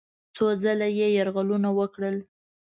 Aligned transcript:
څو 0.35 0.45
ځله 0.61 0.87
یې 0.99 1.07
یرغلونه 1.17 1.69
وکړل. 1.79 2.17